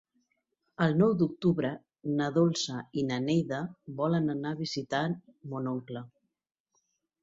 El 0.85 0.95
nou 1.01 1.13
d'octubre 1.19 1.71
na 2.21 2.31
Dolça 2.39 2.79
i 3.03 3.05
na 3.13 3.21
Neida 3.29 3.63
volen 4.03 4.37
anar 4.39 4.57
a 4.57 4.61
visitar 4.67 5.07
mon 5.55 5.75
oncle. 5.79 6.09